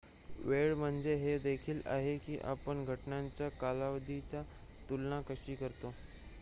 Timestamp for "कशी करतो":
5.27-5.93